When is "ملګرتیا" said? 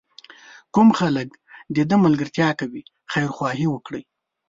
2.05-2.49